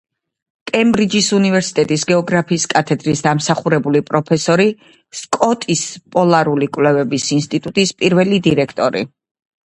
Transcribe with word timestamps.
კემბრიჯის 0.69 1.25
უნივერსიტეტის 1.39 2.05
გეოგრაფიის 2.11 2.63
კათედრის 2.71 3.19
დამსახურებული 3.25 4.01
პროფესორი, 4.07 4.65
სკოტის 5.19 5.83
პოლარული 6.15 6.69
კვლევების 6.79 7.27
ინსტიტუტის 7.37 7.93
პირველი 8.01 8.41
დირექტორი. 8.49 9.03